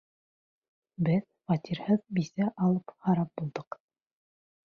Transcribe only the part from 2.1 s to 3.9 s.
бисә алып харап булдыҡ.